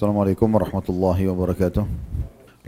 [0.00, 1.84] Assalamualaikum warahmatullahi wabarakatuh.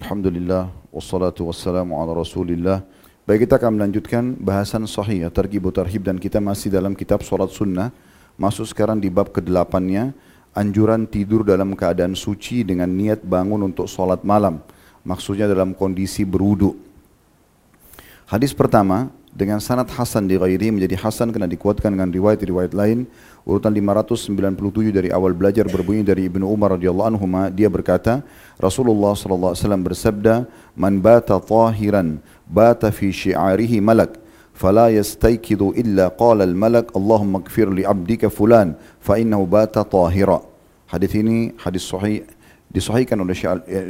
[0.05, 2.85] Alhamdulillah wassalatu ala Rasulillah.
[3.25, 7.49] Baik kita akan melanjutkan bahasan sahih ya, targhib tarhib dan kita masih dalam kitab salat
[7.49, 7.89] sunnah.
[8.37, 10.13] Masuk sekarang di bab ke-8-nya
[10.53, 14.61] anjuran tidur dalam keadaan suci dengan niat bangun untuk salat malam.
[15.01, 16.77] Maksudnya dalam kondisi berwudu.
[18.29, 23.09] Hadis pertama dengan sanad hasan di ghairi menjadi hasan karena dikuatkan dengan riwayat-riwayat lain.
[23.49, 28.23] Urutan 597 dari awal belajar berbunyi dari Ibnu Umar radhiyallahu anhu dia berkata
[28.61, 30.35] Rasulullah sallallahu alaihi wasallam bersabda
[30.79, 34.21] man bata tahiran bata fi syi'arihi malak
[34.55, 40.39] fala yastaykidu illa qala al malak Allahumma ighfir li 'abdika fulan fa innahu bata tahira
[40.87, 42.23] hadis ini hadis sahih
[42.71, 43.35] disahihkan oleh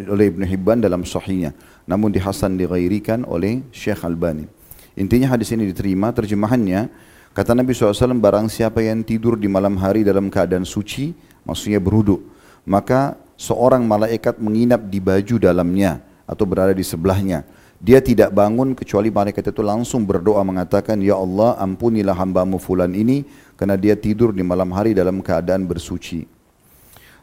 [0.08, 1.52] oleh Ibnu Hibban dalam sahihnya.
[1.84, 4.61] Namun dihasan dighairikan oleh Syekh Albani
[4.94, 6.92] intinya hadis ini diterima terjemahannya
[7.32, 11.16] Kata Nabi SAW, barang siapa yang tidur di malam hari dalam keadaan suci,
[11.48, 12.20] maksudnya berhudu,
[12.68, 17.40] maka seorang malaikat menginap di baju dalamnya atau berada di sebelahnya.
[17.80, 23.24] Dia tidak bangun kecuali malaikat itu langsung berdoa mengatakan, Ya Allah ampunilah hambamu fulan ini
[23.56, 26.28] karena dia tidur di malam hari dalam keadaan bersuci.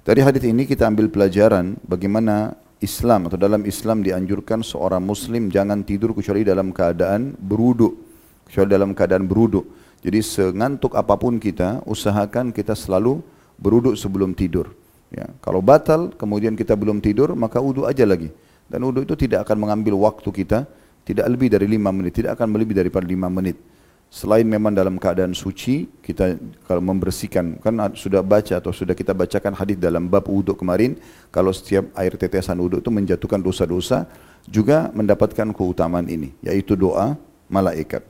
[0.01, 5.83] Dari hadis ini kita ambil pelajaran bagaimana Islam atau dalam Islam dianjurkan seorang muslim jangan
[5.83, 7.91] tidur kecuali dalam keadaan berudu,
[8.47, 9.67] kecuali dalam keadaan berudu.
[9.99, 13.19] Jadi sengantuk apa pun kita, usahakan kita selalu
[13.59, 14.71] beruduk sebelum tidur.
[15.11, 18.31] Ya, kalau batal, kemudian kita belum tidur, maka uduk aja lagi.
[18.71, 20.63] Dan uduk itu tidak akan mengambil waktu kita,
[21.03, 23.59] tidak lebih dari lima menit, tidak akan lebih daripada lima menit.
[24.09, 26.33] Selain memang dalam keadaan suci, kita
[26.65, 30.97] kalau membersihkan, kan sudah baca atau sudah kita bacakan hadis dalam bab uduk kemarin,
[31.29, 34.09] kalau setiap air tetesan uduk itu menjatuhkan dosa-dosa,
[34.49, 37.21] juga mendapatkan keutamaan ini, yaitu doa
[37.53, 38.01] malaikat.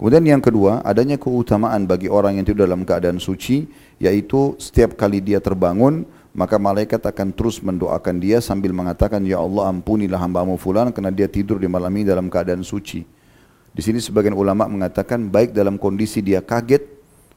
[0.00, 3.68] Kemudian yang kedua, adanya keutamaan bagi orang yang tidur dalam keadaan suci,
[4.00, 9.68] yaitu setiap kali dia terbangun, maka malaikat akan terus mendoakan dia sambil mengatakan, Ya Allah
[9.68, 13.15] ampunilah hambamu fulan karena dia tidur di malam ini dalam keadaan suci.
[13.76, 16.80] Di sini sebagian ulama mengatakan baik dalam kondisi dia kaget,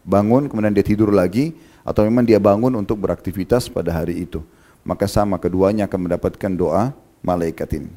[0.08, 1.52] bangun kemudian dia tidur lagi,
[1.84, 4.40] atau memang dia bangun untuk beraktivitas pada hari itu.
[4.88, 7.92] Maka sama keduanya akan mendapatkan doa malaikat ini.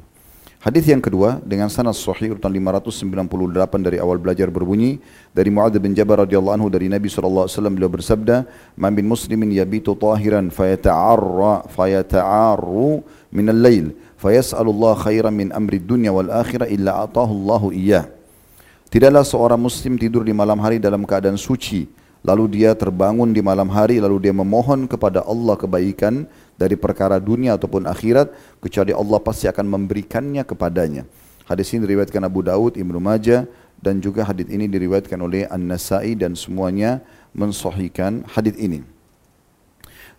[0.59, 4.99] Hadis yang kedua dengan sanad sahih urutan 598 dari awal belajar berbunyi
[5.31, 8.35] dari Muadz bin Jabal radhiyallahu anhu dari Nabi sallallahu alaihi wasallam beliau bersabda,
[8.75, 16.27] "Man bin muslimin yabitu tahiran fayata'arra fayata'arru min al-lail fayas'alu khairan min amri dunya wal
[16.27, 18.22] akhirah illa atahu Allah iyyah."
[18.93, 21.89] Tidaklah seorang muslim tidur di malam hari dalam keadaan suci
[22.21, 26.29] lalu dia terbangun di malam hari lalu dia memohon kepada Allah kebaikan
[26.61, 28.29] dari perkara dunia ataupun akhirat
[28.61, 31.09] kecuali Allah pasti akan memberikannya kepadanya.
[31.49, 33.49] Hadis ini diriwayatkan Abu Daud, Ibnu Majah
[33.81, 37.01] dan juga hadis ini diriwayatkan oleh An-Nasai dan semuanya
[37.33, 38.85] mensahihkan hadis ini.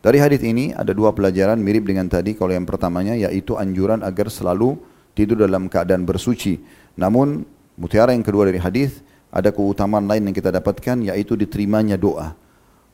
[0.02, 4.26] Dari hadis ini ada dua pelajaran mirip dengan tadi kalau yang pertamanya yaitu anjuran agar
[4.34, 4.82] selalu
[5.14, 6.58] tidur dalam keadaan bersuci.
[6.98, 9.02] Namun mutiara yang kedua dari hadis
[9.34, 12.38] ada keutamaan lain yang kita dapatkan yaitu diterimanya doa.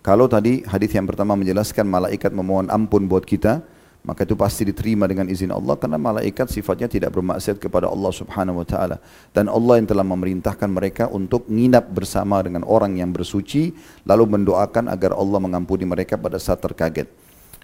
[0.01, 3.61] Kalau tadi hadis yang pertama menjelaskan malaikat memohon ampun buat kita,
[4.01, 8.65] maka itu pasti diterima dengan izin Allah karena malaikat sifatnya tidak bermaksiat kepada Allah Subhanahu
[8.65, 8.97] wa taala
[9.37, 13.77] dan Allah yang telah memerintahkan mereka untuk nginap bersama dengan orang yang bersuci
[14.09, 17.13] lalu mendoakan agar Allah mengampuni mereka pada saat terkaget.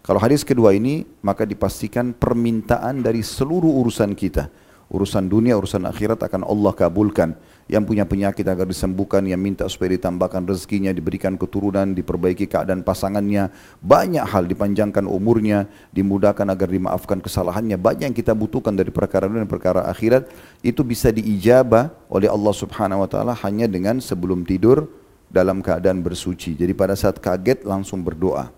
[0.05, 4.53] Kalau hadis kedua ini maka dipastikan permintaan dari seluruh urusan kita,
[4.87, 7.35] urusan dunia, urusan akhirat akan Allah kabulkan
[7.67, 13.51] yang punya penyakit agar disembuhkan, yang minta supaya ditambahkan rezekinya, diberikan keturunan, diperbaiki keadaan pasangannya,
[13.83, 19.43] banyak hal dipanjangkan umurnya, dimudahkan agar dimaafkan kesalahannya, banyak yang kita butuhkan dari perkara dunia
[19.43, 20.31] dan perkara akhirat,
[20.63, 24.87] itu bisa diijabah oleh Allah subhanahu wa ta'ala hanya dengan sebelum tidur
[25.27, 26.55] dalam keadaan bersuci.
[26.55, 28.55] Jadi pada saat kaget langsung berdoa.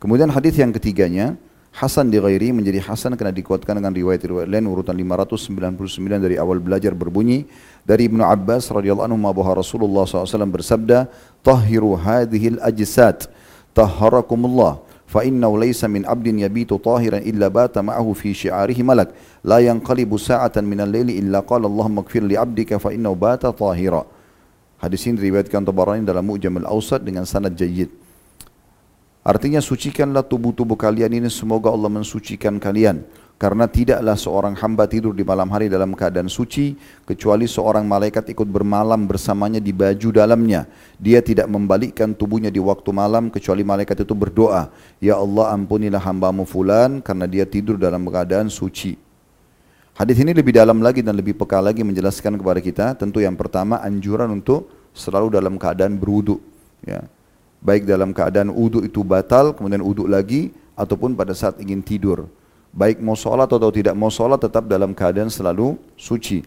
[0.00, 1.36] Kemudian hadis yang ketiganya,
[1.78, 5.78] Hasan di ghairi menjadi Hasan karena dikuatkan dengan riwayat-riwayat lain urutan 599
[6.18, 7.46] dari awal belajar berbunyi.
[7.86, 11.06] Dari Ibnu Abbas radhiyallahu anhu bahwa Rasulullah SAW bersabda
[11.46, 13.30] tahhiru hadhil ajsad
[13.78, 19.14] tahharakumullah fa innahu laysa min abdin yabitu tahiran illa bata ma'ahu fi syi'arihi malak.
[19.46, 24.02] La yanqalibu sa'atan min al-laili illa qala Allahumma ighfir li 'abdika fa innahu bata tahira.
[24.82, 28.07] Hadis ini diriwayatkan Tabarani dalam Mu'jam al-Awsat dengan sanad jayyid
[29.26, 33.02] Artinya sucikanlah tubuh-tubuh kalian ini semoga Allah mensucikan kalian.
[33.38, 36.74] Karena tidaklah seorang hamba tidur di malam hari dalam keadaan suci
[37.06, 40.66] kecuali seorang malaikat ikut bermalam bersamanya di baju dalamnya.
[40.98, 46.42] Dia tidak membalikkan tubuhnya di waktu malam kecuali malaikat itu berdoa, "Ya Allah, ampunilah hambamu
[46.42, 48.98] fulan karena dia tidur dalam keadaan suci."
[49.94, 53.78] Hadis ini lebih dalam lagi dan lebih peka lagi menjelaskan kepada kita tentu yang pertama
[53.86, 56.42] anjuran untuk selalu dalam keadaan berwudu
[56.82, 57.02] ya
[57.58, 62.30] baik dalam keadaan uduk itu batal kemudian uduk lagi ataupun pada saat ingin tidur.
[62.70, 66.44] Baik mau sholat atau tidak mau sholat tetap dalam keadaan selalu suci.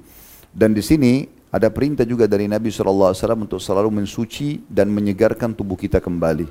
[0.54, 5.76] Dan di sini ada perintah juga dari Nabi SAW untuk selalu mensuci dan menyegarkan tubuh
[5.76, 6.48] kita kembali.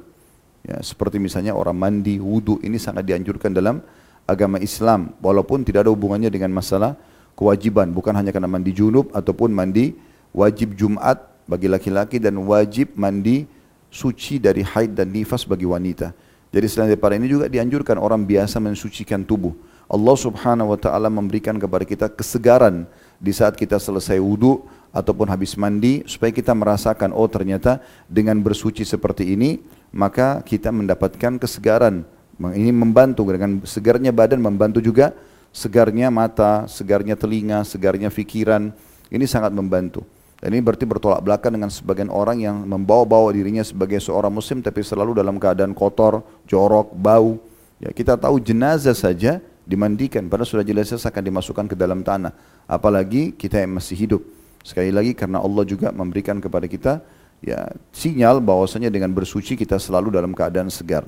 [0.61, 3.81] Ya, seperti misalnya orang mandi, wudhu ini sangat dianjurkan dalam
[4.29, 5.17] agama Islam.
[5.25, 7.01] Walaupun tidak ada hubungannya dengan masalah
[7.33, 7.89] kewajiban.
[7.97, 9.97] Bukan hanya karena mandi junub ataupun mandi
[10.37, 11.17] wajib Jumat
[11.49, 13.49] bagi laki-laki dan wajib mandi
[13.91, 16.15] suci dari haid dan nifas bagi wanita.
[16.51, 19.55] Jadi selain daripada ini juga dianjurkan orang biasa mensucikan tubuh.
[19.91, 22.87] Allah subhanahu wa ta'ala memberikan kepada kita kesegaran
[23.19, 24.63] di saat kita selesai wudhu
[24.95, 31.39] ataupun habis mandi supaya kita merasakan oh ternyata dengan bersuci seperti ini maka kita mendapatkan
[31.39, 32.07] kesegaran.
[32.41, 35.13] Ini membantu dengan segarnya badan membantu juga
[35.51, 38.71] segarnya mata, segarnya telinga, segarnya fikiran.
[39.11, 40.07] Ini sangat membantu.
[40.41, 44.81] Dan ini berarti bertolak belakang dengan sebagian orang yang membawa-bawa dirinya sebagai seorang muslim tapi
[44.81, 47.37] selalu dalam keadaan kotor, jorok, bau.
[47.77, 52.33] Ya, kita tahu jenazah saja dimandikan padahal sudah jelas akan dimasukkan ke dalam tanah.
[52.65, 54.25] Apalagi kita yang masih hidup.
[54.65, 57.05] Sekali lagi karena Allah juga memberikan kepada kita
[57.45, 61.05] ya sinyal bahwasanya dengan bersuci kita selalu dalam keadaan segar.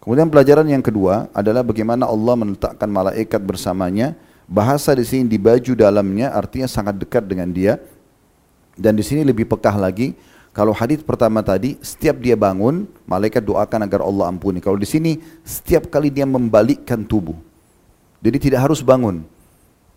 [0.00, 4.16] Kemudian pelajaran yang kedua adalah bagaimana Allah meletakkan malaikat bersamanya.
[4.46, 7.82] Bahasa di sini di baju dalamnya artinya sangat dekat dengan dia
[8.76, 10.12] dan di sini lebih pekah lagi,
[10.56, 14.60] kalau hadis pertama tadi, setiap dia bangun, malaikat doakan agar Allah ampuni.
[14.60, 17.36] Kalau di sini, setiap kali dia membalikkan tubuh.
[18.24, 19.20] Jadi tidak harus bangun.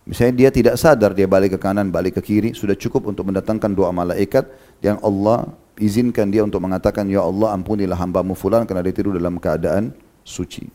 [0.04, 3.72] Misalnya dia tidak sadar, dia balik ke kanan, balik ke kiri, sudah cukup untuk mendatangkan
[3.72, 4.52] doa malaikat
[4.84, 5.48] yang Allah
[5.80, 9.96] izinkan dia untuk mengatakan, Ya Allah ampunilah hambamu fulan karena dia tidur dalam keadaan
[10.28, 10.68] suci.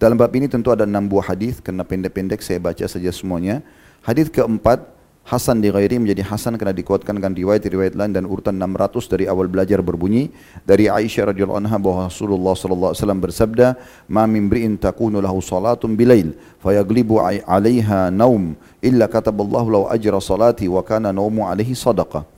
[0.00, 3.60] Dalam bab ini tentu ada enam buah hadis karena pendek-pendek saya baca saja semuanya.
[4.00, 4.80] Hadis keempat
[5.24, 9.48] Hasan di ghairi menjadi Hasan karena dikuatkan dengan riwayat-riwayat lain dan urutan 600 dari awal
[9.48, 10.28] belajar berbunyi
[10.68, 13.66] dari Aisyah radhiyallahu anha bahwa Rasulullah sallallahu alaihi wasallam bersabda
[14.04, 18.52] ma min bri'in takunu lahu salatun bilail fayaglibu 'alaiha naum
[18.84, 22.33] illa kataballahu lahu ajra salati wa kana naumu 'alaihi sadaqah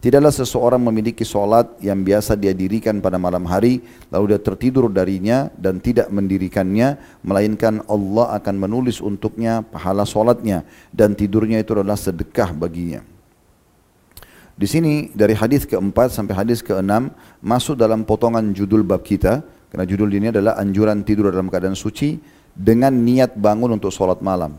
[0.00, 5.52] Tidaklah seseorang memiliki solat yang biasa dia dirikan pada malam hari, lalu dia tertidur darinya
[5.60, 12.48] dan tidak mendirikannya, melainkan Allah akan menulis untuknya pahala solatnya dan tidurnya itu adalah sedekah
[12.56, 13.04] baginya.
[14.56, 17.12] Di sini dari hadis keempat sampai hadis keenam
[17.44, 22.16] masuk dalam potongan judul bab kita, karena judul ini adalah anjuran tidur dalam keadaan suci
[22.56, 24.56] dengan niat bangun untuk solat malam.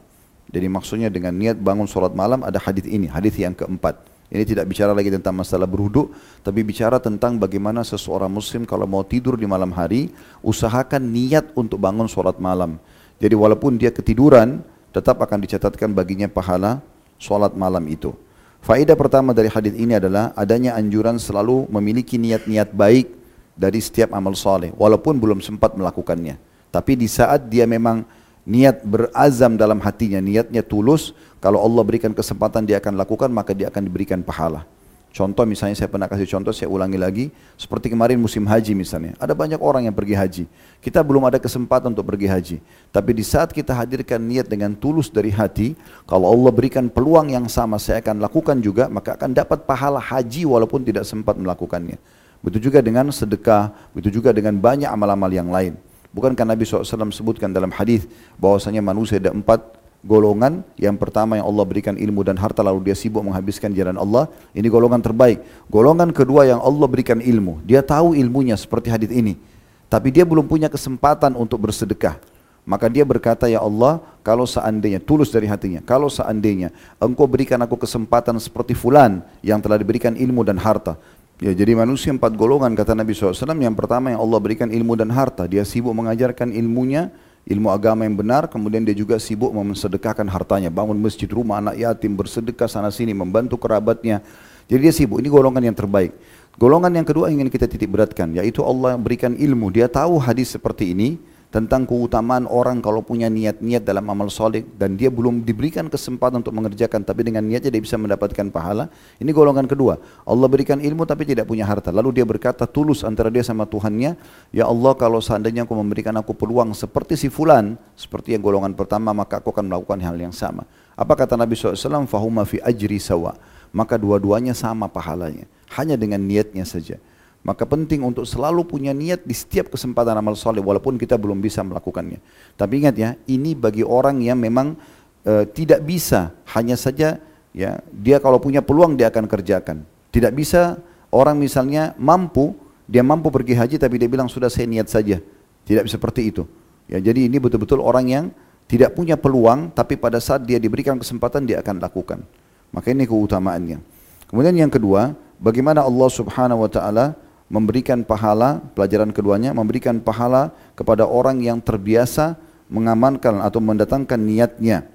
[0.53, 4.10] Jadi maksudnya dengan niat bangun solat malam ada hadis ini, hadis yang keempat.
[4.31, 6.07] Ini tidak bicara lagi tentang masalah berhudu,
[6.39, 10.07] tapi bicara tentang bagaimana seseorang muslim kalau mau tidur di malam hari,
[10.39, 12.80] usahakan niat untuk bangun sholat malam.
[13.19, 14.63] Jadi walaupun dia ketiduran,
[14.95, 16.80] tetap akan dicatatkan baginya pahala
[17.19, 18.16] sholat malam itu.
[18.63, 23.12] Faedah pertama dari hadis ini adalah adanya anjuran selalu memiliki niat-niat baik
[23.60, 26.39] dari setiap amal soleh, walaupun belum sempat melakukannya.
[26.72, 28.07] Tapi di saat dia memang
[28.45, 33.69] niat berazam dalam hatinya, niatnya tulus, kalau Allah berikan kesempatan dia akan lakukan, maka dia
[33.69, 34.65] akan diberikan pahala.
[35.11, 37.25] Contoh misalnya saya pernah kasih contoh, saya ulangi lagi.
[37.59, 39.11] Seperti kemarin musim haji misalnya.
[39.19, 40.43] Ada banyak orang yang pergi haji.
[40.79, 42.57] Kita belum ada kesempatan untuk pergi haji.
[42.95, 45.75] Tapi di saat kita hadirkan niat dengan tulus dari hati,
[46.07, 50.47] kalau Allah berikan peluang yang sama saya akan lakukan juga, maka akan dapat pahala haji
[50.47, 51.99] walaupun tidak sempat melakukannya.
[52.39, 55.75] Begitu juga dengan sedekah, begitu juga dengan banyak amal-amal yang lain.
[56.11, 58.03] Bukankah Nabi SAW sebutkan dalam hadis
[58.35, 59.63] bahwasanya manusia ada empat
[60.03, 60.59] golongan?
[60.75, 64.27] Yang pertama yang Allah berikan ilmu dan harta lalu dia sibuk menghabiskan jalan Allah.
[64.51, 65.39] Ini golongan terbaik.
[65.71, 67.63] Golongan kedua yang Allah berikan ilmu.
[67.63, 69.39] Dia tahu ilmunya seperti hadis ini.
[69.87, 72.19] Tapi dia belum punya kesempatan untuk bersedekah.
[72.61, 76.69] Maka dia berkata ya Allah kalau seandainya tulus dari hatinya kalau seandainya
[77.01, 80.94] engkau berikan aku kesempatan seperti fulan yang telah diberikan ilmu dan harta
[81.42, 83.33] Ya, jadi manusia empat golongan kata Nabi SAW.
[83.57, 85.50] Yang pertama yang Allah berikan ilmu dan harta.
[85.50, 87.10] Dia sibuk mengajarkan ilmunya,
[87.50, 88.45] ilmu agama yang benar.
[88.45, 90.69] Kemudian dia juga sibuk memsedekahkan hartanya.
[90.69, 94.21] Bangun masjid, rumah anak yatim, bersedekah sana sini, membantu kerabatnya.
[94.69, 95.18] Jadi dia sibuk.
[95.18, 96.14] Ini golongan yang terbaik.
[96.62, 98.30] Golongan yang kedua ingin kita titik beratkan.
[98.38, 99.74] Yaitu Allah berikan ilmu.
[99.74, 101.18] Dia tahu hadis seperti ini
[101.51, 106.55] tentang keutamaan orang kalau punya niat-niat dalam amal soleh dan dia belum diberikan kesempatan untuk
[106.55, 108.87] mengerjakan tapi dengan niatnya dia bisa mendapatkan pahala.
[109.19, 109.99] Ini golongan kedua.
[110.23, 111.91] Allah berikan ilmu tapi tidak punya harta.
[111.91, 114.15] Lalu dia berkata tulus antara dia sama Tuhannya
[114.55, 119.11] ya Allah kalau seandainya aku memberikan aku peluang seperti si fulan seperti yang golongan pertama
[119.11, 120.63] maka aku akan melakukan hal yang sama
[120.95, 123.35] apa kata Nabi SAW fahuma fi ajri sawa.
[123.71, 125.47] Maka dua-duanya sama pahalanya
[125.79, 126.99] hanya dengan niatnya saja
[127.42, 131.66] maka penting untuk selalu punya niat di setiap kesempatan amal soleh walaupun kita belum bisa
[131.66, 132.21] melakukannya.
[132.54, 134.78] Tapi ingat ya, ini bagi orang yang memang
[135.26, 137.18] e, tidak bisa hanya saja
[137.50, 139.81] ya dia kalau punya peluang dia akan kerjakan.
[140.14, 140.78] Tidak bisa
[141.10, 142.54] orang misalnya mampu
[142.86, 145.18] dia mampu pergi haji tapi dia bilang sudah saya niat saja.
[145.66, 146.45] Tidak seperti itu.
[146.86, 148.26] Ya, jadi ini betul-betul orang yang
[148.68, 152.24] tidak punya peluang, tapi pada saat dia diberikan kesempatan dia akan lakukan.
[152.71, 153.83] Maka ini keutamaannya.
[154.31, 157.19] Kemudian yang kedua, bagaimana Allah Subhanahu wa taala
[157.51, 162.39] memberikan pahala, pelajaran keduanya memberikan pahala kepada orang yang terbiasa
[162.71, 164.87] mengamankan atau mendatangkan niatnya.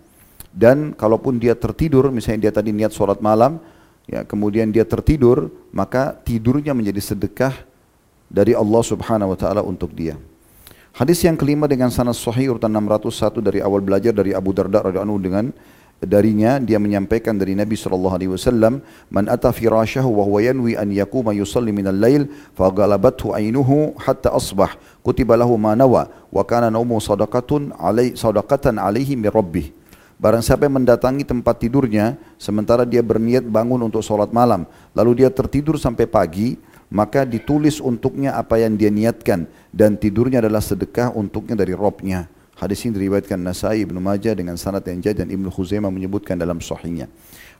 [0.57, 3.61] Dan kalaupun dia tertidur, misalnya dia tadi niat sholat malam,
[4.09, 7.53] ya kemudian dia tertidur, maka tidurnya menjadi sedekah
[8.33, 10.17] dari Allah Subhanahu wa taala untuk dia.
[10.97, 15.21] Hadis yang kelima dengan sanad sahih urutan 601 dari awal belajar dari Abu Darda radhiyallahu
[15.21, 15.53] dengan
[16.05, 20.93] darinya dia menyampaikan dari Nabi sallallahu alaihi wasallam man ata firashahu wa huwa yanwi an
[20.93, 27.01] yaquma yusalli min al-lail faghalabathu ainuhu hatta asbah kutiba lahu ma nawa wa kana naumu
[27.01, 29.73] sadaqatun alai sadaqatan alaihi min rabbih
[30.17, 34.65] Barang siapa yang mendatangi tempat tidurnya sementara dia berniat bangun untuk sholat malam
[34.97, 36.57] lalu dia tertidur sampai pagi
[36.89, 42.31] maka ditulis untuknya apa yang dia niatkan dan tidurnya adalah sedekah untuknya dari Robnya.
[42.57, 46.57] Hadis ini diriwayatkan Nasai Ibnu Majah dengan sanad yang jad dan Ibnu Khuzaimah menyebutkan dalam
[46.57, 47.05] sahihnya.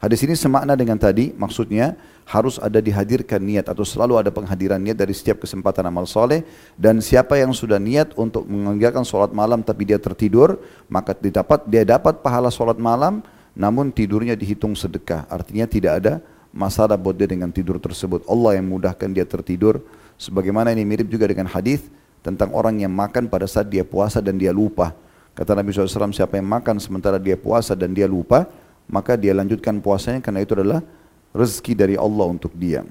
[0.01, 4.97] Hadis ini semakna dengan tadi, maksudnya harus ada dihadirkan niat atau selalu ada penghadiran niat
[4.97, 6.49] dari setiap kesempatan amal soleh
[6.81, 10.59] dan siapa yang sudah niat untuk mengerjakan sholat malam tapi dia tertidur
[10.91, 13.21] maka didapat dia dapat pahala sholat malam
[13.53, 16.15] namun tidurnya dihitung sedekah artinya tidak ada
[16.57, 18.25] masalah buat dia dengan tidur tersebut.
[18.25, 19.85] Allah yang mudahkan dia tertidur.
[20.17, 21.85] Sebagaimana ini mirip juga dengan hadis
[22.27, 24.91] tentang orang yang makan pada saat dia puasa dan dia lupa.
[25.39, 28.51] Kata Nabi SAW, siapa yang makan sementara dia puasa dan dia lupa,
[28.91, 30.83] maka dia lanjutkan puasanya karena itu adalah
[31.31, 32.83] rezeki dari Allah untuk dia.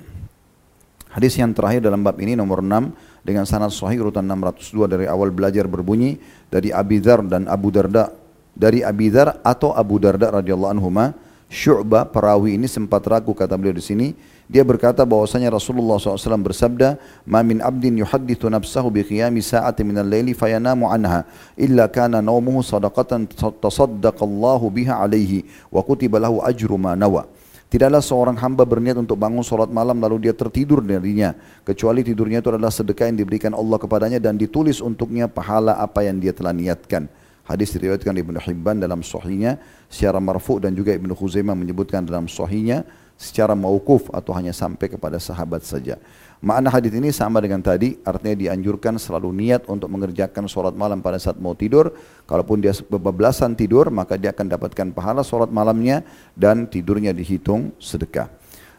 [1.12, 5.32] Hadis yang terakhir dalam bab ini nomor 6 dengan sanad sahih urutan 602 dari awal
[5.32, 6.20] belajar berbunyi
[6.52, 8.12] dari Abi Dzar dan Abu Darda
[8.56, 11.16] dari Abi Dzar atau Abu Darda radhiyallahu anhuma
[11.46, 14.08] Syu'bah perawi ini sempat ragu kata beliau di sini.
[14.46, 19.98] Dia berkata bahwasanya Rasulullah SAW bersabda, "Ma min abdin yuhaddithu nafsahu bi qiyami sa'ati min
[19.98, 21.26] al-laili fayanamu anha
[21.58, 23.26] illa kana nawmuhu sadaqatan
[23.62, 27.26] tasaddaqallahu biha alaihi wa kutiba lahu ajru ma nawa."
[27.66, 31.34] Tidaklah seorang hamba berniat untuk bangun sholat malam lalu dia tertidur darinya.
[31.66, 36.22] Kecuali tidurnya itu adalah sedekah yang diberikan Allah kepadanya dan ditulis untuknya pahala apa yang
[36.22, 37.10] dia telah niatkan.
[37.46, 42.82] Hadis diriwayatkan Ibnu Hibban dalam sahihnya secara marfu dan juga Ibnu Khuzaimah menyebutkan dalam sahihnya
[43.16, 46.02] secara mauquf atau hanya sampai kepada sahabat saja.
[46.44, 51.22] Makna hadis ini sama dengan tadi, artinya dianjurkan selalu niat untuk mengerjakan sholat malam pada
[51.22, 51.96] saat mau tidur.
[52.28, 56.04] Kalaupun dia kebablasan tidur, maka dia akan dapatkan pahala sholat malamnya
[56.36, 58.30] dan tidurnya dihitung sedekah.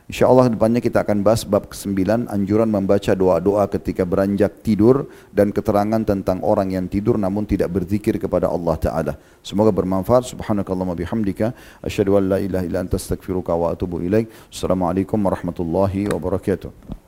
[0.06, 5.98] InsyaAllah depannya kita akan bahas bab ke-9 anjuran membaca doa-doa ketika beranjak tidur dan keterangan
[6.06, 9.12] tentang orang yang tidur namun tidak berzikir kepada Allah Ta'ala.
[9.42, 10.30] Semoga bermanfaat.
[10.30, 11.50] Subhanakallah bihamdika.
[11.82, 14.30] Asyadu an la ilaha illa anta astagfiruka wa atubu ilaik.
[14.46, 17.02] Assalamualaikum warahmatullahi wabarakatuh.